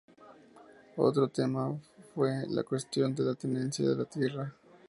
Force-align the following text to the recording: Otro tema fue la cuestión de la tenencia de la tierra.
Otro 0.97 1.27
tema 1.27 1.77
fue 2.15 2.47
la 2.49 2.63
cuestión 2.63 3.13
de 3.13 3.21
la 3.23 3.35
tenencia 3.35 3.87
de 3.87 3.95
la 3.97 4.05
tierra. 4.05 4.55